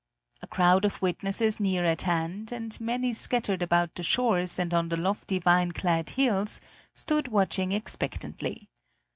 [0.41, 4.89] A crowd of witnesses near at hand, and many scattered about the shores, and on
[4.89, 6.59] the lofty vine clad hills,
[6.95, 8.67] stood watching expectantly.